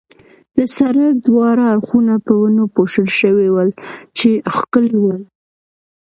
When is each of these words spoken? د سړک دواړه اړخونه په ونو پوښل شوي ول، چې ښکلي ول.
د 0.55 0.57
سړک 0.77 1.13
دواړه 1.27 1.63
اړخونه 1.73 2.13
په 2.25 2.33
ونو 2.41 2.63
پوښل 2.75 3.07
شوي 3.19 3.47
ول، 3.51 3.69
چې 4.17 4.29
ښکلي 4.55 4.97
ول. 5.01 5.21